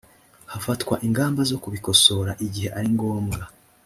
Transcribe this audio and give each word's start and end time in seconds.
hafatwa 0.51 0.95
ingamba 1.07 1.41
zo 1.49 1.57
kubikosora 1.63 2.31
igihe 2.45 2.69
aringombwa 2.77 3.43